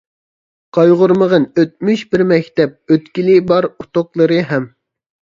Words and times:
قايغۇرمىغىن 0.75 1.43
ئۆتمۈش 1.63 2.01
بىر 2.13 2.23
مەكتەپ، 2.31 2.73
ئۆتكىلى 2.95 3.35
بار 3.51 3.67
ئۇتۇقلىرى 3.69 4.41
ھەم. 4.53 4.65